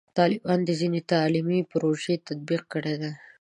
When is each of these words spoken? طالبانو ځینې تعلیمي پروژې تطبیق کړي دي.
طالبانو 0.17 0.71
ځینې 0.79 0.99
تعلیمي 1.11 1.59
پروژې 1.71 2.15
تطبیق 2.27 2.63
کړي 2.73 2.95
دي. 3.01 3.11